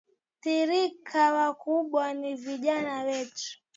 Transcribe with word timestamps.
thirika 0.41 1.23
wakubwa 1.37 2.13
ni 2.13 2.35
vijana 2.35 3.03
wetu 3.03 3.59